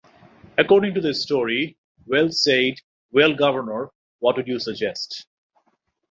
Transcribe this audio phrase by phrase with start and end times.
[0.57, 2.73] According to the story, Weld said:
[3.11, 5.27] Well, Governor, what would you suggest?